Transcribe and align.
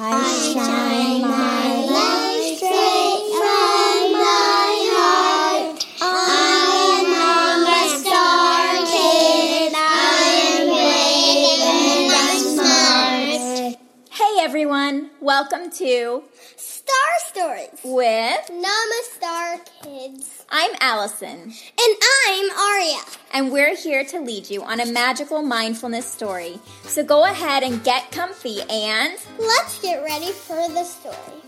I 0.00 0.52
shine 0.52 1.22
my 1.22 1.74
light 1.90 2.54
straight 2.56 3.22
from 3.34 4.12
my 4.12 4.70
heart. 4.94 5.86
I 6.00 7.02
am 7.02 7.66
a 7.66 7.88
star 7.98 8.86
kid. 8.86 9.72
I 9.74 10.22
am 10.54 10.66
brave 10.70 11.62
and 11.66 12.12
I'm 12.14 12.38
smart. 12.54 13.78
Hey 14.10 14.44
everyone, 14.44 15.10
welcome 15.20 15.68
to 15.72 16.22
Star 16.56 17.12
Stories. 17.26 17.80
with 17.82 18.50
Namastar 18.52 19.66
Kids. 19.82 20.37
I'm 20.50 20.70
Allison, 20.80 21.52
And 21.52 21.96
I'm 22.26 22.50
Aria. 22.58 23.00
and 23.34 23.52
we're 23.52 23.76
here 23.76 24.02
to 24.04 24.18
lead 24.20 24.48
you 24.48 24.62
on 24.62 24.80
a 24.80 24.86
magical 24.86 25.42
mindfulness 25.42 26.06
story. 26.06 26.58
So 26.84 27.04
go 27.04 27.24
ahead 27.24 27.62
and 27.62 27.84
get 27.84 28.10
comfy 28.10 28.62
and 28.70 29.18
Let's 29.38 29.80
get 29.82 30.02
ready 30.02 30.32
for 30.32 30.56
the 30.68 30.84
story. 30.84 31.42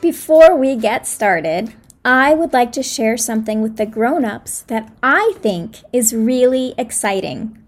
Before 0.00 0.56
we 0.56 0.76
get 0.76 1.08
started, 1.08 1.74
I 2.04 2.34
would 2.34 2.52
like 2.52 2.70
to 2.72 2.82
share 2.84 3.16
something 3.16 3.60
with 3.62 3.76
the 3.76 3.84
grown-ups 3.84 4.62
that 4.68 4.92
I 5.02 5.34
think 5.40 5.78
is 5.92 6.14
really 6.14 6.74
exciting. 6.78 7.58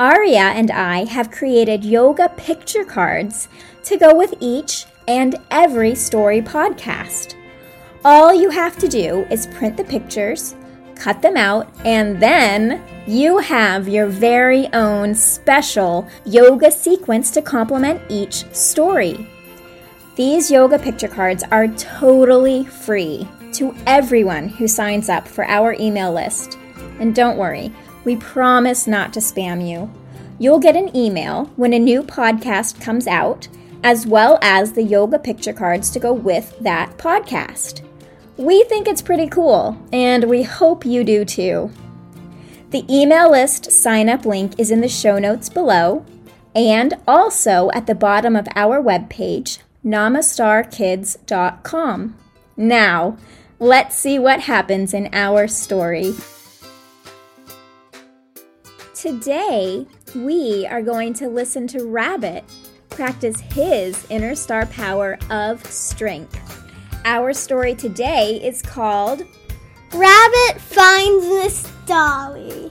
Aria 0.00 0.50
and 0.50 0.70
I 0.70 1.04
have 1.04 1.30
created 1.30 1.84
yoga 1.84 2.28
picture 2.28 2.84
cards 2.84 3.48
to 3.84 3.96
go 3.96 4.12
with 4.14 4.34
each 4.40 4.84
and 5.06 5.36
every 5.50 5.94
story 5.94 6.42
podcast. 6.42 7.36
All 8.04 8.34
you 8.34 8.50
have 8.50 8.76
to 8.78 8.88
do 8.88 9.24
is 9.30 9.46
print 9.46 9.76
the 9.76 9.84
pictures, 9.84 10.56
cut 10.96 11.22
them 11.22 11.36
out, 11.36 11.68
and 11.84 12.20
then 12.20 12.82
you 13.06 13.38
have 13.38 13.88
your 13.88 14.08
very 14.08 14.66
own 14.72 15.14
special 15.14 16.08
yoga 16.24 16.72
sequence 16.72 17.30
to 17.30 17.40
complement 17.40 18.02
each 18.08 18.44
story. 18.52 19.28
These 20.16 20.50
yoga 20.50 20.80
picture 20.80 21.06
cards 21.06 21.44
are 21.52 21.68
totally 21.68 22.64
free 22.64 23.28
to 23.52 23.72
everyone 23.86 24.48
who 24.48 24.66
signs 24.66 25.08
up 25.08 25.28
for 25.28 25.44
our 25.44 25.74
email 25.78 26.12
list. 26.12 26.58
And 26.98 27.14
don't 27.14 27.38
worry, 27.38 27.72
we 28.04 28.16
promise 28.16 28.88
not 28.88 29.12
to 29.12 29.20
spam 29.20 29.64
you. 29.64 29.88
You'll 30.40 30.58
get 30.58 30.74
an 30.74 30.96
email 30.96 31.44
when 31.54 31.72
a 31.72 31.78
new 31.78 32.02
podcast 32.02 32.80
comes 32.80 33.06
out, 33.06 33.46
as 33.84 34.08
well 34.08 34.40
as 34.42 34.72
the 34.72 34.82
yoga 34.82 35.20
picture 35.20 35.52
cards 35.52 35.88
to 35.90 36.00
go 36.00 36.12
with 36.12 36.58
that 36.58 36.98
podcast. 36.98 37.88
We 38.36 38.64
think 38.64 38.88
it's 38.88 39.02
pretty 39.02 39.28
cool, 39.28 39.80
and 39.92 40.24
we 40.24 40.42
hope 40.42 40.86
you 40.86 41.04
do 41.04 41.24
too. 41.24 41.70
The 42.70 42.84
email 42.88 43.30
list 43.30 43.70
sign 43.70 44.08
up 44.08 44.24
link 44.24 44.58
is 44.58 44.70
in 44.70 44.80
the 44.80 44.88
show 44.88 45.18
notes 45.18 45.50
below 45.50 46.06
and 46.54 46.94
also 47.06 47.70
at 47.72 47.86
the 47.86 47.94
bottom 47.94 48.34
of 48.36 48.48
our 48.54 48.82
webpage, 48.82 49.58
namastarkids.com. 49.84 52.16
Now, 52.56 53.18
let's 53.58 53.96
see 53.96 54.18
what 54.18 54.40
happens 54.40 54.94
in 54.94 55.10
our 55.12 55.46
story. 55.48 56.14
Today, 58.94 59.86
we 60.14 60.66
are 60.66 60.82
going 60.82 61.14
to 61.14 61.28
listen 61.28 61.66
to 61.68 61.84
Rabbit 61.84 62.44
practice 62.90 63.40
his 63.40 64.06
inner 64.10 64.34
star 64.34 64.66
power 64.66 65.18
of 65.30 65.64
strength. 65.66 66.61
Our 67.04 67.32
story 67.32 67.74
today 67.74 68.40
is 68.44 68.62
called 68.62 69.24
Rabbit 69.92 70.60
finds 70.60 71.26
Miss 71.26 71.72
Dolly. 71.84 72.70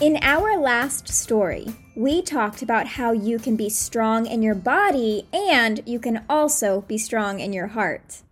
In 0.00 0.18
our 0.20 0.58
last 0.58 1.06
story, 1.06 1.68
we 1.94 2.22
talked 2.22 2.62
about 2.62 2.88
how 2.88 3.12
you 3.12 3.38
can 3.38 3.54
be 3.54 3.68
strong 3.68 4.26
in 4.26 4.42
your 4.42 4.56
body 4.56 5.28
and 5.32 5.80
you 5.86 6.00
can 6.00 6.24
also 6.28 6.80
be 6.82 6.98
strong 6.98 7.38
in 7.38 7.52
your 7.52 7.68
heart. 7.68 8.22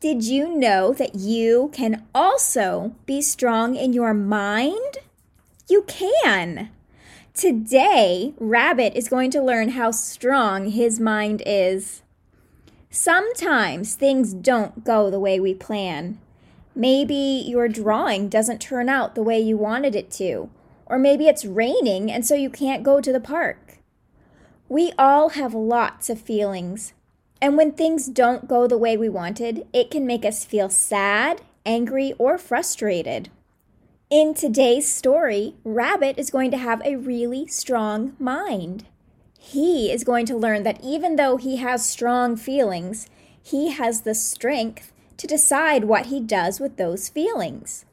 Did 0.00 0.24
you 0.24 0.56
know 0.56 0.94
that 0.94 1.16
you 1.16 1.70
can 1.74 2.06
also 2.14 2.96
be 3.04 3.20
strong 3.20 3.76
in 3.76 3.92
your 3.92 4.14
mind? 4.14 4.96
You 5.68 5.82
can. 5.82 6.70
Today, 7.34 8.32
Rabbit 8.38 8.94
is 8.96 9.10
going 9.10 9.30
to 9.32 9.42
learn 9.42 9.70
how 9.70 9.90
strong 9.90 10.70
his 10.70 10.98
mind 10.98 11.42
is. 11.44 12.02
Sometimes 12.94 13.94
things 13.94 14.34
don't 14.34 14.84
go 14.84 15.08
the 15.08 15.18
way 15.18 15.40
we 15.40 15.54
plan. 15.54 16.18
Maybe 16.74 17.42
your 17.46 17.66
drawing 17.66 18.28
doesn't 18.28 18.60
turn 18.60 18.90
out 18.90 19.14
the 19.14 19.22
way 19.22 19.40
you 19.40 19.56
wanted 19.56 19.96
it 19.96 20.10
to, 20.12 20.50
or 20.84 20.98
maybe 20.98 21.26
it's 21.26 21.46
raining 21.46 22.12
and 22.12 22.26
so 22.26 22.34
you 22.34 22.50
can't 22.50 22.82
go 22.82 23.00
to 23.00 23.10
the 23.10 23.18
park. 23.18 23.78
We 24.68 24.92
all 24.98 25.30
have 25.30 25.54
lots 25.54 26.10
of 26.10 26.20
feelings, 26.20 26.92
and 27.40 27.56
when 27.56 27.72
things 27.72 28.08
don't 28.08 28.46
go 28.46 28.66
the 28.66 28.76
way 28.76 28.98
we 28.98 29.08
wanted, 29.08 29.66
it 29.72 29.90
can 29.90 30.06
make 30.06 30.26
us 30.26 30.44
feel 30.44 30.68
sad, 30.68 31.40
angry, 31.64 32.12
or 32.18 32.36
frustrated. 32.36 33.30
In 34.10 34.34
today's 34.34 34.92
story, 34.92 35.54
Rabbit 35.64 36.18
is 36.18 36.30
going 36.30 36.50
to 36.50 36.58
have 36.58 36.82
a 36.84 36.96
really 36.96 37.46
strong 37.46 38.16
mind. 38.18 38.84
He 39.44 39.90
is 39.90 40.04
going 40.04 40.24
to 40.26 40.36
learn 40.36 40.62
that 40.62 40.82
even 40.84 41.16
though 41.16 41.36
he 41.36 41.56
has 41.56 41.84
strong 41.84 42.36
feelings, 42.36 43.08
he 43.42 43.72
has 43.72 44.02
the 44.02 44.14
strength 44.14 44.92
to 45.16 45.26
decide 45.26 45.84
what 45.84 46.06
he 46.06 46.20
does 46.20 46.60
with 46.60 46.76
those 46.76 47.08
feelings. 47.08 47.84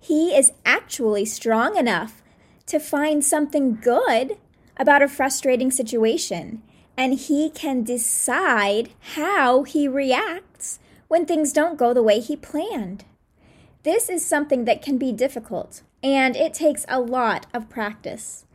He 0.00 0.34
is 0.34 0.50
actually 0.64 1.26
strong 1.26 1.76
enough 1.76 2.22
to 2.66 2.80
find 2.80 3.22
something 3.22 3.76
good 3.76 4.38
about 4.78 5.02
a 5.02 5.08
frustrating 5.08 5.70
situation, 5.70 6.62
and 6.96 7.14
he 7.14 7.50
can 7.50 7.84
decide 7.84 8.88
how 9.14 9.64
he 9.64 9.86
reacts 9.86 10.80
when 11.06 11.26
things 11.26 11.52
don't 11.52 11.78
go 11.78 11.92
the 11.92 12.02
way 12.02 12.18
he 12.18 12.34
planned. 12.34 13.04
This 13.82 14.08
is 14.08 14.24
something 14.24 14.64
that 14.64 14.82
can 14.82 14.96
be 14.96 15.12
difficult, 15.12 15.82
and 16.02 16.34
it 16.34 16.54
takes 16.54 16.86
a 16.88 16.98
lot 16.98 17.46
of 17.52 17.68
practice. 17.68 18.46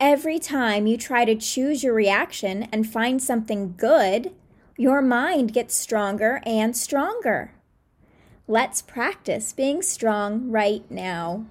Every 0.00 0.38
time 0.38 0.86
you 0.86 0.96
try 0.96 1.26
to 1.26 1.34
choose 1.34 1.84
your 1.84 1.92
reaction 1.92 2.68
and 2.72 2.90
find 2.90 3.22
something 3.22 3.74
good, 3.76 4.32
your 4.78 5.02
mind 5.02 5.52
gets 5.52 5.74
stronger 5.74 6.40
and 6.46 6.74
stronger. 6.74 7.52
Let's 8.48 8.80
practice 8.80 9.52
being 9.52 9.82
strong 9.82 10.50
right 10.50 10.90
now. 10.90 11.44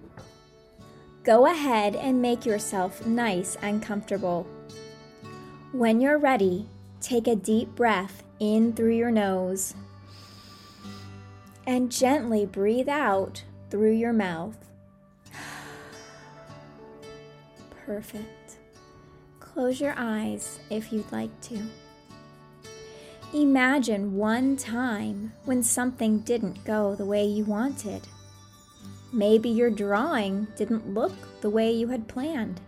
Go 1.23 1.45
ahead 1.45 1.95
and 1.95 2.23
make 2.23 2.43
yourself 2.43 3.05
nice 3.05 3.55
and 3.61 3.83
comfortable. 3.83 4.47
When 5.71 6.01
you're 6.01 6.17
ready, 6.17 6.65
take 7.01 7.27
a 7.27 7.35
deep 7.35 7.75
breath 7.75 8.23
in 8.39 8.73
through 8.73 8.95
your 8.95 9.11
nose 9.11 9.75
and 11.67 11.91
gently 11.91 12.47
breathe 12.47 12.89
out 12.89 13.43
through 13.69 13.93
your 13.93 14.13
mouth. 14.13 14.57
Perfect. 17.85 18.38
Close 19.59 19.81
your 19.81 19.95
eyes 19.97 20.57
if 20.69 20.93
you'd 20.93 21.11
like 21.11 21.41
to. 21.41 21.59
Imagine 23.33 24.15
one 24.15 24.55
time 24.55 25.33
when 25.43 25.63
something 25.63 26.19
didn't 26.19 26.63
go 26.63 26.95
the 26.95 27.03
way 27.03 27.25
you 27.25 27.43
wanted. 27.43 28.07
Maybe 29.11 29.49
your 29.49 29.69
drawing 29.69 30.47
didn't 30.55 30.93
look 30.93 31.11
the 31.41 31.49
way 31.49 31.73
you 31.73 31.89
had 31.89 32.07
planned. 32.07 32.61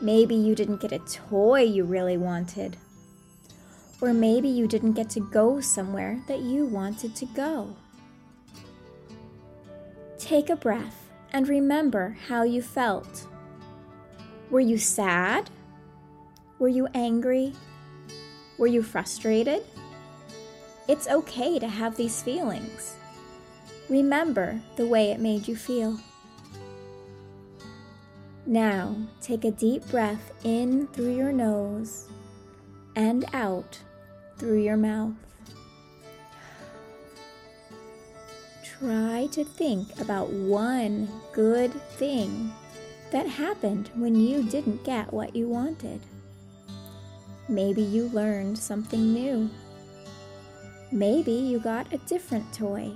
Maybe 0.00 0.34
you 0.34 0.56
didn't 0.56 0.80
get 0.80 0.90
a 0.90 0.98
toy 0.98 1.62
you 1.62 1.84
really 1.84 2.16
wanted. 2.16 2.76
Or 4.00 4.12
maybe 4.12 4.48
you 4.48 4.66
didn't 4.66 4.94
get 4.94 5.08
to 5.10 5.20
go 5.20 5.60
somewhere 5.60 6.20
that 6.26 6.40
you 6.40 6.66
wanted 6.66 7.14
to 7.14 7.26
go. 7.26 7.76
Take 10.18 10.50
a 10.50 10.56
breath 10.56 11.08
and 11.32 11.46
remember 11.46 12.18
how 12.26 12.42
you 12.42 12.60
felt. 12.60 13.28
Were 14.50 14.58
you 14.58 14.78
sad? 14.78 15.48
Were 16.58 16.68
you 16.68 16.88
angry? 16.94 17.52
Were 18.56 18.66
you 18.66 18.82
frustrated? 18.82 19.62
It's 20.88 21.08
okay 21.08 21.58
to 21.58 21.68
have 21.68 21.96
these 21.96 22.22
feelings. 22.22 22.96
Remember 23.88 24.60
the 24.76 24.86
way 24.86 25.10
it 25.10 25.20
made 25.20 25.46
you 25.46 25.54
feel. 25.54 25.98
Now, 28.46 28.96
take 29.20 29.44
a 29.44 29.50
deep 29.50 29.86
breath 29.88 30.32
in 30.44 30.86
through 30.88 31.14
your 31.14 31.32
nose 31.32 32.06
and 32.94 33.24
out 33.34 33.78
through 34.38 34.62
your 34.62 34.76
mouth. 34.76 35.14
Try 38.78 39.28
to 39.32 39.44
think 39.44 40.00
about 40.00 40.30
one 40.30 41.08
good 41.32 41.72
thing 41.98 42.52
that 43.10 43.26
happened 43.26 43.90
when 43.94 44.14
you 44.14 44.42
didn't 44.44 44.84
get 44.84 45.12
what 45.12 45.34
you 45.34 45.48
wanted. 45.48 46.00
Maybe 47.48 47.82
you 47.82 48.08
learned 48.08 48.58
something 48.58 49.12
new. 49.12 49.48
Maybe 50.90 51.32
you 51.32 51.60
got 51.60 51.92
a 51.92 51.98
different 51.98 52.52
toy. 52.52 52.92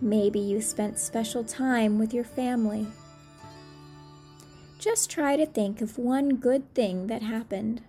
Maybe 0.00 0.38
you 0.38 0.60
spent 0.60 0.98
special 0.98 1.42
time 1.42 1.98
with 1.98 2.14
your 2.14 2.24
family. 2.24 2.86
Just 4.78 5.10
try 5.10 5.36
to 5.36 5.46
think 5.46 5.80
of 5.80 5.98
one 5.98 6.36
good 6.36 6.72
thing 6.74 7.06
that 7.06 7.22
happened. 7.22 7.82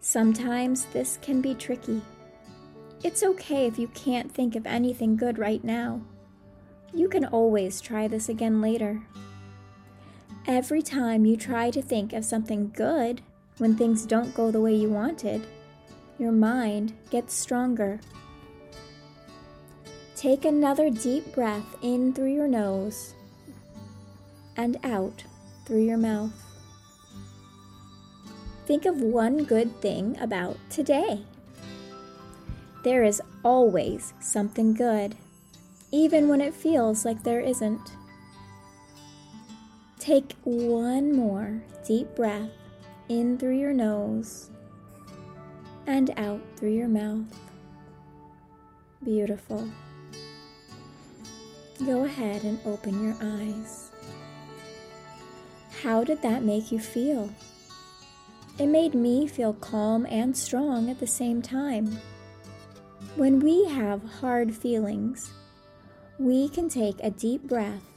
Sometimes 0.00 0.86
this 0.86 1.18
can 1.22 1.40
be 1.40 1.54
tricky. 1.54 2.00
It's 3.04 3.22
okay 3.22 3.66
if 3.66 3.78
you 3.78 3.88
can't 3.88 4.32
think 4.32 4.56
of 4.56 4.66
anything 4.66 5.16
good 5.16 5.38
right 5.38 5.62
now. 5.62 6.00
You 6.92 7.08
can 7.08 7.24
always 7.26 7.80
try 7.80 8.08
this 8.08 8.28
again 8.28 8.60
later. 8.60 9.02
Every 10.46 10.80
time 10.82 11.26
you 11.26 11.36
try 11.36 11.70
to 11.70 11.82
think 11.82 12.12
of 12.12 12.24
something 12.24 12.72
good 12.74 13.20
when 13.58 13.76
things 13.76 14.06
don't 14.06 14.34
go 14.34 14.50
the 14.50 14.60
way 14.60 14.74
you 14.74 14.88
wanted, 14.88 15.46
your 16.18 16.32
mind 16.32 16.94
gets 17.10 17.34
stronger. 17.34 18.00
Take 20.16 20.44
another 20.44 20.90
deep 20.90 21.34
breath 21.34 21.76
in 21.82 22.12
through 22.14 22.32
your 22.32 22.48
nose 22.48 23.14
and 24.56 24.78
out 24.82 25.24
through 25.66 25.84
your 25.84 25.98
mouth. 25.98 26.32
Think 28.66 28.86
of 28.86 29.00
one 29.00 29.44
good 29.44 29.80
thing 29.80 30.16
about 30.20 30.56
today. 30.70 31.22
There 32.82 33.04
is 33.04 33.20
always 33.44 34.14
something 34.20 34.72
good, 34.72 35.16
even 35.90 36.28
when 36.28 36.40
it 36.40 36.54
feels 36.54 37.04
like 37.04 37.22
there 37.22 37.40
isn't. 37.40 37.92
Take 40.00 40.34
one 40.44 41.14
more 41.14 41.62
deep 41.86 42.16
breath 42.16 42.48
in 43.10 43.36
through 43.36 43.58
your 43.58 43.74
nose 43.74 44.48
and 45.86 46.10
out 46.16 46.40
through 46.56 46.72
your 46.72 46.88
mouth. 46.88 47.26
Beautiful. 49.04 49.68
Go 51.84 52.04
ahead 52.04 52.44
and 52.44 52.58
open 52.64 53.04
your 53.04 53.14
eyes. 53.20 53.90
How 55.82 56.02
did 56.02 56.22
that 56.22 56.44
make 56.44 56.72
you 56.72 56.80
feel? 56.80 57.28
It 58.58 58.68
made 58.68 58.94
me 58.94 59.26
feel 59.26 59.52
calm 59.52 60.06
and 60.06 60.34
strong 60.34 60.88
at 60.88 60.98
the 60.98 61.06
same 61.06 61.42
time. 61.42 61.98
When 63.16 63.38
we 63.38 63.66
have 63.66 64.02
hard 64.20 64.54
feelings, 64.54 65.30
we 66.18 66.48
can 66.48 66.70
take 66.70 66.96
a 67.02 67.10
deep 67.10 67.42
breath 67.42 67.89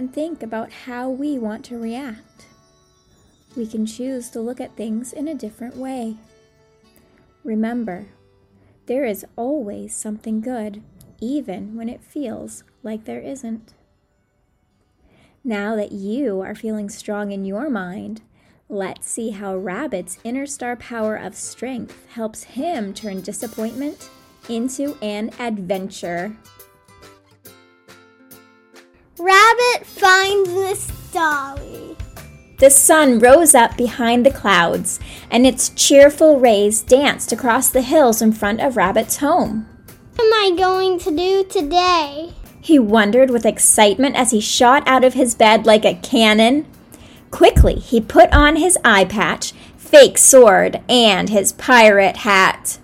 and 0.00 0.14
think 0.14 0.42
about 0.42 0.72
how 0.72 1.10
we 1.10 1.38
want 1.38 1.62
to 1.62 1.76
react. 1.76 2.46
We 3.54 3.66
can 3.66 3.84
choose 3.84 4.30
to 4.30 4.40
look 4.40 4.58
at 4.58 4.74
things 4.74 5.12
in 5.12 5.28
a 5.28 5.34
different 5.34 5.76
way. 5.76 6.16
Remember, 7.44 8.06
there 8.86 9.04
is 9.04 9.26
always 9.36 9.94
something 9.94 10.40
good, 10.40 10.82
even 11.20 11.76
when 11.76 11.90
it 11.90 12.02
feels 12.02 12.64
like 12.82 13.04
there 13.04 13.20
isn't. 13.20 13.74
Now 15.44 15.76
that 15.76 15.92
you 15.92 16.40
are 16.40 16.54
feeling 16.54 16.88
strong 16.88 17.30
in 17.30 17.44
your 17.44 17.68
mind, 17.68 18.22
let's 18.70 19.06
see 19.06 19.32
how 19.32 19.54
Rabbit's 19.54 20.18
inner 20.24 20.46
star 20.46 20.76
power 20.76 21.14
of 21.14 21.34
strength 21.34 22.06
helps 22.14 22.44
him 22.44 22.94
turn 22.94 23.20
disappointment 23.20 24.08
into 24.48 24.96
an 25.02 25.30
adventure. 25.38 26.38
Rabbit 29.22 29.84
finds 29.84 30.48
Miss 30.48 30.86
Dolly. 31.12 31.94
The 32.58 32.70
sun 32.70 33.18
rose 33.18 33.54
up 33.54 33.76
behind 33.76 34.24
the 34.24 34.30
clouds, 34.30 34.98
and 35.30 35.46
its 35.46 35.68
cheerful 35.68 36.40
rays 36.40 36.80
danced 36.80 37.30
across 37.30 37.68
the 37.68 37.82
hills 37.82 38.22
in 38.22 38.32
front 38.32 38.62
of 38.62 38.78
Rabbit's 38.78 39.18
home. 39.18 39.68
What 40.14 40.24
am 40.24 40.32
I 40.32 40.56
going 40.56 40.98
to 41.00 41.14
do 41.14 41.44
today? 41.44 42.32
He 42.62 42.78
wondered 42.78 43.28
with 43.28 43.44
excitement 43.44 44.16
as 44.16 44.30
he 44.30 44.40
shot 44.40 44.88
out 44.88 45.04
of 45.04 45.12
his 45.12 45.34
bed 45.34 45.66
like 45.66 45.84
a 45.84 45.96
cannon. 45.96 46.64
Quickly, 47.30 47.74
he 47.74 48.00
put 48.00 48.32
on 48.32 48.56
his 48.56 48.78
eye 48.86 49.04
patch, 49.04 49.52
fake 49.76 50.16
sword, 50.16 50.80
and 50.88 51.28
his 51.28 51.52
pirate 51.52 52.18
hat. 52.18 52.78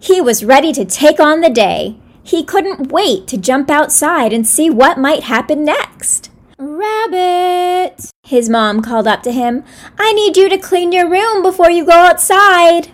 He 0.00 0.22
was 0.22 0.42
ready 0.42 0.72
to 0.72 0.86
take 0.86 1.20
on 1.20 1.42
the 1.42 1.50
day. 1.50 1.98
He 2.26 2.42
couldn't 2.42 2.90
wait 2.90 3.28
to 3.28 3.36
jump 3.36 3.70
outside 3.70 4.32
and 4.32 4.44
see 4.44 4.68
what 4.68 4.98
might 4.98 5.22
happen 5.22 5.64
next. 5.64 6.30
Rabbit, 6.58 8.10
his 8.24 8.48
mom 8.48 8.82
called 8.82 9.06
up 9.06 9.22
to 9.22 9.32
him, 9.32 9.62
I 9.96 10.12
need 10.12 10.36
you 10.36 10.48
to 10.48 10.58
clean 10.58 10.90
your 10.90 11.08
room 11.08 11.40
before 11.44 11.70
you 11.70 11.86
go 11.86 11.92
outside. 11.92 12.88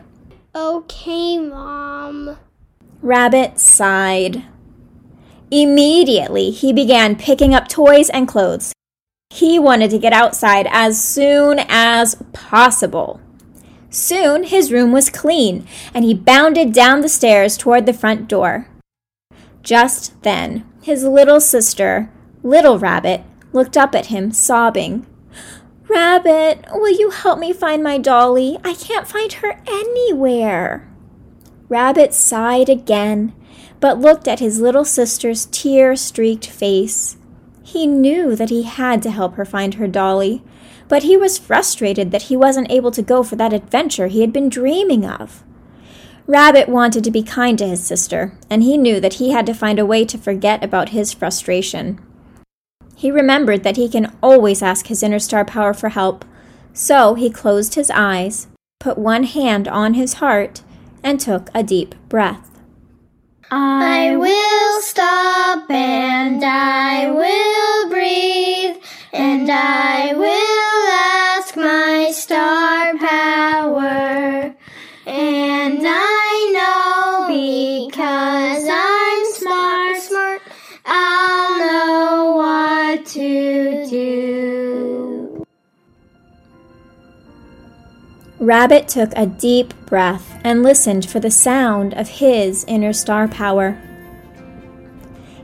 Okay, 0.54 1.38
Mom. 1.38 2.36
Rabbit 3.00 3.58
sighed. 3.58 4.44
Immediately, 5.50 6.50
he 6.50 6.74
began 6.74 7.16
picking 7.16 7.54
up 7.54 7.68
toys 7.68 8.10
and 8.10 8.28
clothes. 8.28 8.74
He 9.30 9.58
wanted 9.58 9.90
to 9.92 9.98
get 9.98 10.12
outside 10.12 10.68
as 10.70 11.02
soon 11.02 11.58
as 11.70 12.16
possible. 12.34 13.18
Soon 13.88 14.44
his 14.44 14.70
room 14.70 14.92
was 14.92 15.08
clean, 15.08 15.66
and 15.94 16.04
he 16.04 16.12
bounded 16.12 16.74
down 16.74 17.00
the 17.00 17.08
stairs 17.08 17.56
toward 17.56 17.86
the 17.86 17.94
front 17.94 18.28
door. 18.28 18.68
Just 19.62 20.22
then, 20.22 20.66
his 20.82 21.04
little 21.04 21.40
sister, 21.40 22.10
Little 22.42 22.78
Rabbit, 22.78 23.22
looked 23.52 23.76
up 23.76 23.94
at 23.94 24.06
him, 24.06 24.32
sobbing. 24.32 25.06
Rabbit, 25.88 26.66
will 26.72 26.90
you 26.90 27.10
help 27.10 27.38
me 27.38 27.52
find 27.52 27.82
my 27.82 27.98
dolly? 27.98 28.58
I 28.64 28.74
can't 28.74 29.06
find 29.06 29.32
her 29.34 29.60
anywhere. 29.66 30.88
Rabbit 31.68 32.12
sighed 32.12 32.68
again 32.68 33.32
but 33.82 33.98
looked 33.98 34.28
at 34.28 34.38
his 34.38 34.60
little 34.60 34.84
sister's 34.84 35.46
tear 35.46 35.96
streaked 35.96 36.46
face. 36.46 37.16
He 37.64 37.84
knew 37.84 38.36
that 38.36 38.48
he 38.48 38.62
had 38.62 39.02
to 39.02 39.10
help 39.10 39.34
her 39.34 39.44
find 39.44 39.74
her 39.74 39.88
dolly, 39.88 40.40
but 40.86 41.02
he 41.02 41.16
was 41.16 41.36
frustrated 41.36 42.12
that 42.12 42.22
he 42.22 42.36
wasn't 42.36 42.70
able 42.70 42.92
to 42.92 43.02
go 43.02 43.24
for 43.24 43.34
that 43.34 43.52
adventure 43.52 44.06
he 44.06 44.20
had 44.20 44.32
been 44.32 44.48
dreaming 44.48 45.04
of. 45.04 45.42
Rabbit 46.26 46.68
wanted 46.68 47.02
to 47.04 47.10
be 47.10 47.22
kind 47.22 47.58
to 47.58 47.66
his 47.66 47.84
sister, 47.84 48.32
and 48.48 48.62
he 48.62 48.78
knew 48.78 49.00
that 49.00 49.14
he 49.14 49.30
had 49.30 49.46
to 49.46 49.54
find 49.54 49.78
a 49.78 49.86
way 49.86 50.04
to 50.04 50.16
forget 50.16 50.62
about 50.62 50.90
his 50.90 51.12
frustration. 51.12 52.00
He 52.94 53.10
remembered 53.10 53.64
that 53.64 53.76
he 53.76 53.88
can 53.88 54.16
always 54.22 54.62
ask 54.62 54.86
his 54.86 55.02
inner 55.02 55.18
star 55.18 55.44
power 55.44 55.74
for 55.74 55.88
help, 55.88 56.24
so 56.72 57.14
he 57.14 57.30
closed 57.30 57.74
his 57.74 57.90
eyes, 57.90 58.46
put 58.78 58.96
one 58.96 59.24
hand 59.24 59.66
on 59.66 59.94
his 59.94 60.14
heart, 60.14 60.62
and 61.02 61.18
took 61.18 61.50
a 61.54 61.62
deep 61.62 61.94
breath. 62.08 62.48
I 63.50 64.16
will 64.16 64.80
stop 64.80 65.70
and 65.70 66.42
I 66.42 67.10
will 67.10 67.90
breathe 67.90 68.82
and 69.12 69.50
I 69.50 70.14
will 70.14 70.51
Rabbit 88.42 88.88
took 88.88 89.12
a 89.14 89.24
deep 89.24 89.72
breath 89.86 90.36
and 90.42 90.64
listened 90.64 91.08
for 91.08 91.20
the 91.20 91.30
sound 91.30 91.94
of 91.94 92.08
his 92.08 92.64
inner 92.66 92.92
star 92.92 93.28
power. 93.28 93.80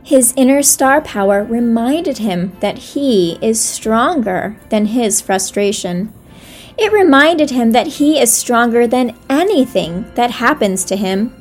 His 0.02 0.34
inner 0.36 0.64
star 0.64 1.00
power 1.00 1.44
reminded 1.44 2.18
him 2.18 2.56
that 2.58 2.78
he 2.78 3.38
is 3.40 3.60
stronger 3.60 4.56
than 4.70 4.86
his 4.86 5.20
frustration. 5.20 6.12
It 6.76 6.92
reminded 6.92 7.50
him 7.50 7.70
that 7.70 7.86
he 7.86 8.18
is 8.18 8.32
stronger 8.32 8.88
than 8.88 9.16
anything 9.30 10.10
that 10.16 10.32
happens 10.32 10.84
to 10.86 10.96
him. 10.96 11.32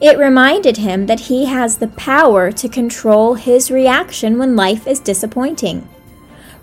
It 0.00 0.18
reminded 0.18 0.78
him 0.78 1.06
that 1.06 1.20
he 1.20 1.44
has 1.44 1.78
the 1.78 1.86
power 1.86 2.50
to 2.50 2.68
control 2.68 3.34
his 3.34 3.70
reaction 3.70 4.36
when 4.36 4.56
life 4.56 4.84
is 4.88 4.98
disappointing. 4.98 5.88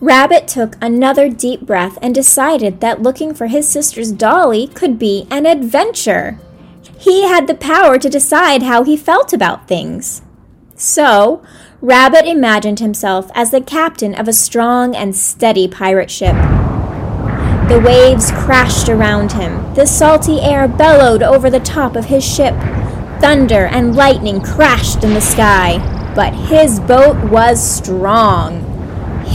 Rabbit 0.01 0.47
took 0.47 0.75
another 0.81 1.29
deep 1.29 1.61
breath 1.61 1.97
and 2.01 2.13
decided 2.13 2.81
that 2.81 3.01
looking 3.01 3.33
for 3.33 3.47
his 3.47 3.67
sister's 3.67 4.11
dolly 4.11 4.67
could 4.67 4.99
be 4.99 5.25
an 5.31 5.45
adventure. 5.45 6.39
He 6.97 7.23
had 7.23 7.47
the 7.47 7.55
power 7.55 7.97
to 7.99 8.09
decide 8.09 8.63
how 8.63 8.83
he 8.83 8.97
felt 8.97 9.31
about 9.31 9.67
things. 9.67 10.21
So, 10.75 11.41
Rabbit 11.81 12.25
imagined 12.25 12.79
himself 12.79 13.31
as 13.33 13.51
the 13.51 13.61
captain 13.61 14.13
of 14.15 14.27
a 14.27 14.33
strong 14.33 14.95
and 14.95 15.15
steady 15.15 15.67
pirate 15.67 16.11
ship. 16.11 16.35
The 17.69 17.81
waves 17.83 18.31
crashed 18.31 18.89
around 18.89 19.31
him. 19.31 19.73
The 19.75 19.85
salty 19.85 20.41
air 20.41 20.67
bellowed 20.67 21.23
over 21.23 21.49
the 21.49 21.59
top 21.59 21.95
of 21.95 22.05
his 22.05 22.23
ship. 22.23 22.53
Thunder 23.21 23.65
and 23.65 23.95
lightning 23.95 24.41
crashed 24.41 25.03
in 25.03 25.13
the 25.13 25.21
sky. 25.21 25.79
But 26.15 26.33
his 26.33 26.79
boat 26.81 27.17
was 27.29 27.59
strong. 27.61 28.64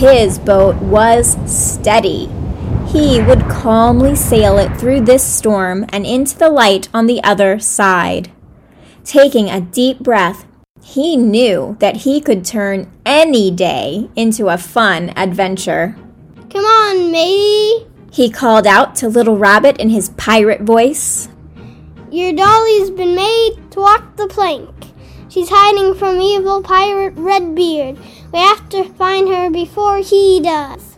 His 0.00 0.38
boat 0.38 0.76
was 0.76 1.36
steady. 1.44 2.30
He 2.86 3.20
would 3.20 3.42
calmly 3.50 4.14
sail 4.14 4.56
it 4.56 4.74
through 4.78 5.02
this 5.02 5.22
storm 5.22 5.84
and 5.90 6.06
into 6.06 6.38
the 6.38 6.48
light 6.48 6.88
on 6.94 7.04
the 7.04 7.22
other 7.22 7.58
side. 7.58 8.32
Taking 9.04 9.50
a 9.50 9.60
deep 9.60 9.98
breath, 9.98 10.46
he 10.82 11.18
knew 11.18 11.76
that 11.80 11.98
he 11.98 12.22
could 12.22 12.46
turn 12.46 12.90
any 13.04 13.50
day 13.50 14.08
into 14.16 14.48
a 14.48 14.56
fun 14.56 15.12
adventure. 15.16 15.96
Come 16.48 16.64
on, 16.64 17.12
matey. 17.12 17.86
He 18.10 18.30
called 18.30 18.66
out 18.66 18.96
to 18.96 19.08
Little 19.10 19.36
Rabbit 19.36 19.76
in 19.76 19.90
his 19.90 20.08
pirate 20.16 20.62
voice. 20.62 21.28
Your 22.10 22.32
dolly's 22.32 22.90
been 22.90 23.14
made 23.14 23.70
to 23.72 23.80
walk 23.80 24.16
the 24.16 24.28
plank. 24.28 24.70
She's 25.28 25.50
hiding 25.50 25.94
from 25.94 26.22
evil 26.22 26.62
pirate 26.62 27.12
Redbeard. 27.18 27.98
We 28.32 28.38
have 28.38 28.68
to 28.70 28.84
find 28.84 29.28
her 29.28 29.50
before 29.50 29.98
he 29.98 30.40
does. 30.40 30.96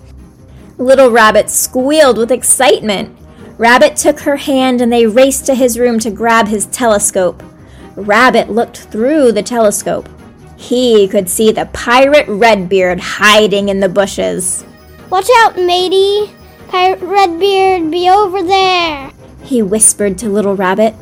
Little 0.76 1.10
Rabbit 1.10 1.48
squealed 1.48 2.18
with 2.18 2.30
excitement. 2.30 3.18
Rabbit 3.56 3.96
took 3.96 4.20
her 4.20 4.36
hand 4.36 4.80
and 4.80 4.92
they 4.92 5.06
raced 5.06 5.46
to 5.46 5.54
his 5.54 5.78
room 5.78 5.98
to 6.00 6.10
grab 6.10 6.48
his 6.48 6.66
telescope. 6.66 7.42
Rabbit 7.96 8.50
looked 8.50 8.78
through 8.78 9.32
the 9.32 9.42
telescope. 9.42 10.08
He 10.56 11.08
could 11.08 11.28
see 11.28 11.52
the 11.52 11.66
pirate 11.72 12.26
Redbeard 12.28 13.00
hiding 13.00 13.68
in 13.68 13.80
the 13.80 13.88
bushes. 13.88 14.64
Watch 15.10 15.28
out, 15.38 15.56
matey! 15.56 16.34
Pirate 16.68 17.02
Redbeard 17.02 17.90
be 17.90 18.08
over 18.08 18.42
there! 18.42 19.10
He 19.42 19.60
whispered 19.60 20.18
to 20.18 20.28
Little 20.28 20.56
Rabbit. 20.56 20.94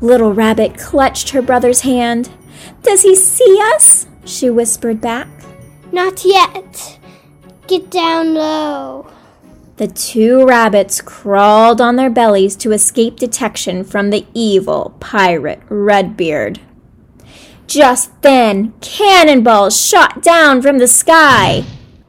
Little 0.00 0.32
Rabbit 0.32 0.76
clutched 0.78 1.30
her 1.30 1.40
brother's 1.40 1.80
hand. 1.82 2.30
Does 2.82 3.02
he 3.02 3.14
see 3.14 3.58
us? 3.74 4.06
She 4.26 4.50
whispered 4.50 5.00
back. 5.00 5.28
Not 5.92 6.24
yet. 6.24 6.98
Get 7.66 7.90
down 7.90 8.34
low. 8.34 9.10
The 9.76 9.88
two 9.88 10.46
rabbits 10.46 11.00
crawled 11.00 11.80
on 11.80 11.96
their 11.96 12.10
bellies 12.10 12.56
to 12.56 12.72
escape 12.72 13.16
detection 13.16 13.84
from 13.84 14.10
the 14.10 14.26
evil 14.32 14.96
pirate 15.00 15.60
Redbeard. 15.68 16.60
Just 17.66 18.22
then, 18.22 18.72
cannonballs 18.80 19.78
shot 19.78 20.22
down 20.22 20.62
from 20.62 20.78
the 20.78 20.86
sky. 20.86 21.64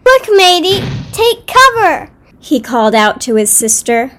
Look, 0.06 0.28
matey, 0.38 0.82
take 1.12 1.48
cover, 1.48 2.12
he 2.40 2.62
called 2.62 2.96
out 2.96 3.20
to 3.22 3.36
his 3.36 3.52
sister. 3.52 4.12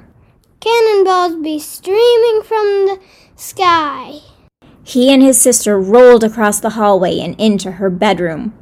Cannonballs 0.60 1.36
be 1.42 1.58
streaming 1.58 2.42
from 2.42 2.86
the 2.86 3.00
sky. 3.36 4.18
He 4.88 5.12
and 5.12 5.22
his 5.22 5.38
sister 5.38 5.78
rolled 5.78 6.24
across 6.24 6.60
the 6.60 6.70
hallway 6.70 7.18
and 7.18 7.38
into 7.38 7.72
her 7.72 7.90
bedroom. 7.90 8.54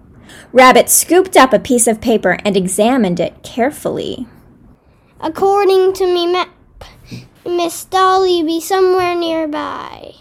Rabbit 0.53 0.91
scooped 0.91 1.37
up 1.37 1.53
a 1.53 1.61
piece 1.61 1.87
of 1.87 2.01
paper 2.01 2.37
and 2.45 2.57
examined 2.57 3.21
it 3.21 3.45
carefully. 3.45 4.27
According 5.21 5.93
to 5.93 6.05
me 6.05 6.27
map, 6.27 6.49
Miss 7.47 7.85
Dolly 7.85 8.43
be 8.43 8.61
somewhere 8.61 9.15
nearby. 9.15 10.15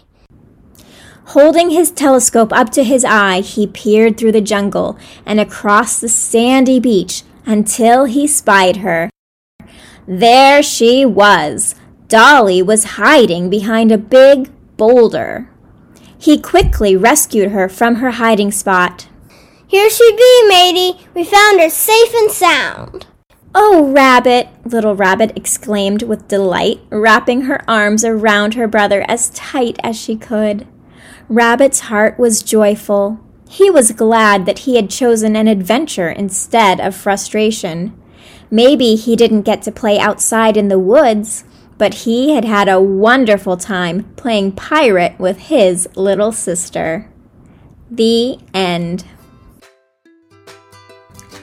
Holding 1.24 1.70
his 1.70 1.90
telescope 1.90 2.52
up 2.52 2.70
to 2.70 2.84
his 2.84 3.04
eye, 3.04 3.40
he 3.40 3.66
peered 3.66 4.16
through 4.16 4.30
the 4.30 4.40
jungle 4.40 4.96
and 5.26 5.40
across 5.40 5.98
the 5.98 6.08
sandy 6.08 6.78
beach 6.78 7.24
until 7.46 8.04
he 8.04 8.28
spied 8.28 8.76
her. 8.76 9.10
There 10.06 10.62
she 10.62 11.04
was. 11.04 11.74
Dolly 12.06 12.62
was 12.62 12.94
hiding 12.94 13.50
behind 13.50 13.90
a 13.90 13.98
big 13.98 14.52
boulder. 14.76 15.50
He 16.26 16.38
quickly 16.38 16.96
rescued 16.96 17.52
her 17.52 17.68
from 17.68 17.96
her 17.96 18.10
hiding 18.10 18.50
spot. 18.50 19.06
Here 19.68 19.88
she 19.88 20.10
be, 20.16 20.48
matey. 20.48 21.06
We 21.14 21.22
found 21.22 21.60
her 21.60 21.70
safe 21.70 22.12
and 22.14 22.32
sound. 22.32 23.06
Oh, 23.54 23.92
Rabbit, 23.92 24.48
little 24.64 24.96
Rabbit 24.96 25.34
exclaimed 25.36 26.02
with 26.02 26.26
delight, 26.26 26.80
wrapping 26.90 27.42
her 27.42 27.62
arms 27.70 28.04
around 28.04 28.54
her 28.54 28.66
brother 28.66 29.04
as 29.06 29.30
tight 29.30 29.78
as 29.84 29.94
she 29.94 30.16
could. 30.16 30.66
Rabbit's 31.28 31.80
heart 31.94 32.18
was 32.18 32.42
joyful. 32.42 33.20
He 33.48 33.70
was 33.70 33.92
glad 33.92 34.46
that 34.46 34.58
he 34.60 34.74
had 34.74 34.90
chosen 34.90 35.36
an 35.36 35.46
adventure 35.46 36.10
instead 36.10 36.80
of 36.80 36.96
frustration. 36.96 37.96
Maybe 38.50 38.96
he 38.96 39.14
didn't 39.14 39.42
get 39.42 39.62
to 39.62 39.70
play 39.70 39.96
outside 40.00 40.56
in 40.56 40.66
the 40.66 40.80
woods, 40.80 41.44
but 41.78 41.94
he 41.94 42.32
had 42.32 42.44
had 42.44 42.68
a 42.68 42.80
wonderful 42.80 43.56
time 43.56 44.04
playing 44.16 44.52
pirate 44.52 45.18
with 45.18 45.38
his 45.38 45.88
little 45.96 46.32
sister. 46.32 47.08
The 47.90 48.38
end. 48.54 49.04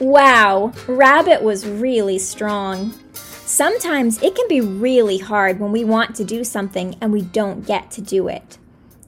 Wow, 0.00 0.72
Rabbit 0.86 1.42
was 1.42 1.66
really 1.66 2.18
strong. 2.18 2.92
Sometimes 3.46 4.22
it 4.22 4.34
can 4.34 4.48
be 4.48 4.60
really 4.60 5.18
hard 5.18 5.60
when 5.60 5.70
we 5.70 5.84
want 5.84 6.16
to 6.16 6.24
do 6.24 6.42
something 6.42 6.96
and 7.00 7.12
we 7.12 7.22
don't 7.22 7.66
get 7.66 7.90
to 7.92 8.00
do 8.00 8.28
it. 8.28 8.58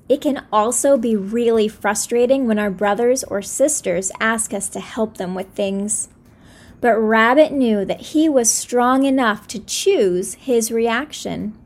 It 0.08 0.20
can 0.20 0.46
also 0.52 0.96
be 0.96 1.16
really 1.16 1.66
frustrating 1.66 2.46
when 2.46 2.58
our 2.58 2.70
brothers 2.70 3.24
or 3.24 3.42
sisters 3.42 4.12
ask 4.20 4.54
us 4.54 4.68
to 4.68 4.80
help 4.80 5.16
them 5.16 5.34
with 5.34 5.48
things. 5.48 6.08
But 6.86 7.00
Rabbit 7.00 7.50
knew 7.50 7.84
that 7.84 8.00
he 8.00 8.28
was 8.28 8.48
strong 8.48 9.02
enough 9.02 9.48
to 9.48 9.58
choose 9.58 10.34
his 10.34 10.70
reaction. 10.70 11.58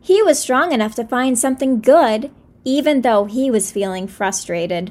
He 0.00 0.22
was 0.22 0.38
strong 0.38 0.72
enough 0.72 0.94
to 0.94 1.04
find 1.04 1.38
something 1.38 1.82
good, 1.82 2.30
even 2.64 3.02
though 3.02 3.26
he 3.26 3.50
was 3.50 3.70
feeling 3.70 4.06
frustrated. 4.08 4.90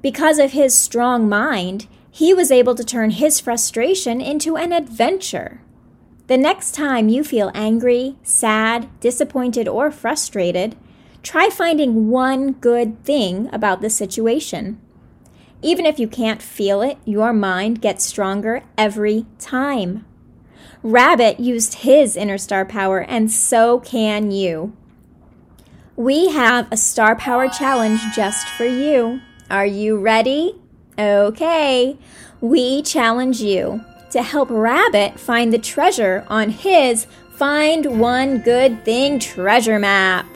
Because 0.00 0.38
of 0.38 0.52
his 0.52 0.74
strong 0.74 1.28
mind, 1.28 1.88
he 2.10 2.32
was 2.32 2.50
able 2.50 2.74
to 2.74 2.82
turn 2.82 3.10
his 3.10 3.38
frustration 3.38 4.22
into 4.22 4.56
an 4.56 4.72
adventure. 4.72 5.60
The 6.26 6.38
next 6.38 6.74
time 6.74 7.10
you 7.10 7.22
feel 7.22 7.52
angry, 7.54 8.16
sad, 8.22 8.88
disappointed, 9.00 9.68
or 9.68 9.90
frustrated, 9.90 10.74
try 11.22 11.50
finding 11.50 12.08
one 12.08 12.52
good 12.52 13.04
thing 13.04 13.50
about 13.52 13.82
the 13.82 13.90
situation. 13.90 14.80
Even 15.62 15.86
if 15.86 15.98
you 15.98 16.06
can't 16.06 16.42
feel 16.42 16.82
it, 16.82 16.98
your 17.04 17.32
mind 17.32 17.80
gets 17.80 18.04
stronger 18.04 18.62
every 18.76 19.26
time. 19.38 20.04
Rabbit 20.82 21.40
used 21.40 21.74
his 21.76 22.16
inner 22.16 22.38
star 22.38 22.64
power, 22.64 23.00
and 23.00 23.30
so 23.30 23.80
can 23.80 24.30
you. 24.30 24.76
We 25.96 26.28
have 26.28 26.68
a 26.70 26.76
star 26.76 27.16
power 27.16 27.48
challenge 27.48 28.00
just 28.14 28.48
for 28.50 28.66
you. 28.66 29.20
Are 29.50 29.66
you 29.66 29.98
ready? 29.98 30.54
Okay. 30.98 31.96
We 32.40 32.82
challenge 32.82 33.40
you 33.40 33.82
to 34.10 34.22
help 34.22 34.50
Rabbit 34.50 35.18
find 35.18 35.52
the 35.52 35.58
treasure 35.58 36.26
on 36.28 36.50
his 36.50 37.06
Find 37.36 37.98
One 37.98 38.38
Good 38.38 38.84
Thing 38.84 39.18
treasure 39.18 39.78
map. 39.78 40.26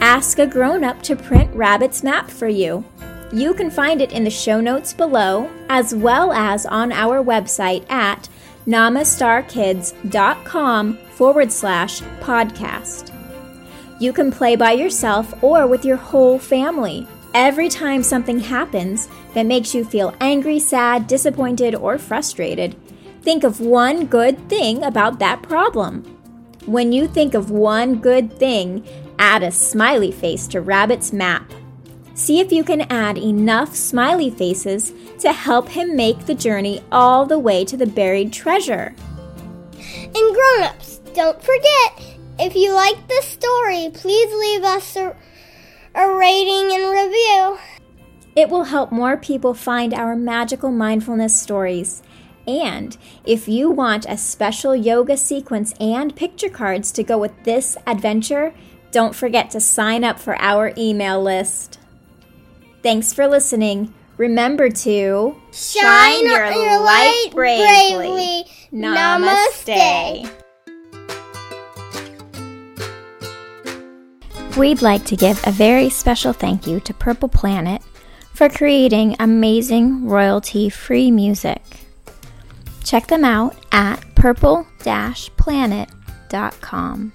Ask 0.00 0.38
a 0.38 0.46
grown 0.46 0.84
up 0.84 1.02
to 1.02 1.16
print 1.16 1.54
Rabbit's 1.54 2.02
map 2.02 2.30
for 2.30 2.48
you. 2.48 2.84
You 3.34 3.52
can 3.52 3.68
find 3.68 4.00
it 4.00 4.12
in 4.12 4.22
the 4.22 4.30
show 4.30 4.60
notes 4.60 4.92
below, 4.92 5.50
as 5.68 5.92
well 5.92 6.32
as 6.32 6.66
on 6.66 6.92
our 6.92 7.20
website 7.20 7.90
at 7.90 8.28
namastarkids.com 8.64 10.98
forward 11.10 11.50
slash 11.50 12.00
podcast. 12.20 13.10
You 13.98 14.12
can 14.12 14.30
play 14.30 14.54
by 14.54 14.70
yourself 14.72 15.34
or 15.42 15.66
with 15.66 15.84
your 15.84 15.96
whole 15.96 16.38
family. 16.38 17.08
Every 17.34 17.68
time 17.68 18.04
something 18.04 18.38
happens 18.38 19.08
that 19.34 19.46
makes 19.46 19.74
you 19.74 19.84
feel 19.84 20.14
angry, 20.20 20.60
sad, 20.60 21.08
disappointed, 21.08 21.74
or 21.74 21.98
frustrated, 21.98 22.76
think 23.22 23.42
of 23.42 23.58
one 23.58 24.06
good 24.06 24.48
thing 24.48 24.84
about 24.84 25.18
that 25.18 25.42
problem. 25.42 26.04
When 26.66 26.92
you 26.92 27.08
think 27.08 27.34
of 27.34 27.50
one 27.50 27.96
good 27.96 28.32
thing, 28.38 28.86
add 29.18 29.42
a 29.42 29.50
smiley 29.50 30.12
face 30.12 30.46
to 30.46 30.60
Rabbit's 30.60 31.12
map. 31.12 31.52
See 32.14 32.38
if 32.38 32.52
you 32.52 32.62
can 32.62 32.82
add 32.82 33.18
enough 33.18 33.74
smiley 33.74 34.30
faces 34.30 34.92
to 35.18 35.32
help 35.32 35.68
him 35.68 35.96
make 35.96 36.26
the 36.26 36.34
journey 36.34 36.82
all 36.92 37.26
the 37.26 37.38
way 37.38 37.64
to 37.64 37.76
the 37.76 37.86
buried 37.86 38.32
treasure. 38.32 38.94
And 39.76 40.34
grown-ups, 40.34 41.00
don't 41.14 41.42
forget, 41.42 42.16
if 42.38 42.54
you 42.54 42.72
like 42.72 43.08
this 43.08 43.26
story, 43.26 43.90
please 43.92 44.32
leave 44.32 44.62
us 44.62 44.96
a, 44.96 45.16
a 45.94 46.14
rating 46.14 46.72
and 46.72 46.92
review. 46.92 47.58
It 48.36 48.48
will 48.48 48.64
help 48.64 48.92
more 48.92 49.16
people 49.16 49.54
find 49.54 49.92
our 49.92 50.14
magical 50.14 50.70
mindfulness 50.70 51.40
stories. 51.40 52.02
And 52.46 52.96
if 53.24 53.48
you 53.48 53.70
want 53.70 54.06
a 54.06 54.18
special 54.18 54.76
yoga 54.76 55.16
sequence 55.16 55.72
and 55.80 56.14
picture 56.14 56.48
cards 56.48 56.92
to 56.92 57.02
go 57.02 57.18
with 57.18 57.32
this 57.44 57.76
adventure, 57.86 58.54
don't 58.92 59.14
forget 59.14 59.50
to 59.50 59.60
sign 59.60 60.04
up 60.04 60.20
for 60.20 60.36
our 60.40 60.72
email 60.76 61.22
list. 61.22 61.78
Thanks 62.84 63.12
for 63.14 63.26
listening. 63.26 63.94
Remember 64.18 64.68
to 64.68 65.34
shine, 65.54 66.22
your, 66.22 66.44
your, 66.52 66.84
light 66.84 67.30
bravely. 67.32 67.96
bravely. 67.96 68.44
Namaste. 68.74 70.30
We'd 74.58 74.82
like 74.82 75.06
to 75.06 75.16
give 75.16 75.40
a 75.46 75.50
very 75.50 75.88
special 75.88 76.34
thank 76.34 76.66
you 76.66 76.78
to 76.80 76.92
Purple 76.92 77.30
Planet 77.30 77.80
for 78.34 78.50
creating 78.50 79.16
amazing 79.18 80.06
royalty 80.06 80.68
free 80.68 81.10
music. 81.10 81.62
Check 82.84 83.06
them 83.06 83.24
out 83.24 83.56
at 83.72 83.96
purple 84.14 84.66
planet.com. 85.38 87.12